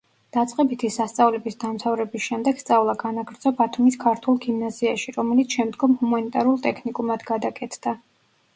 დაწყებითი 0.35 0.87
სასწავლებლის 0.93 1.57
დამთავრების 1.63 2.23
შემდეგ 2.29 2.63
სწავლა 2.63 2.95
განაგრძო 3.03 3.53
ბათუმის 3.61 3.99
ქართულ 4.07 4.41
გიმნაზიაში, 4.47 5.15
რომელიც 5.21 5.61
შემდგომ 5.61 5.97
ჰუმანიტარულ 6.03 6.61
ტექნიკუმად 6.69 7.31
გადაკეთდა. 7.33 7.97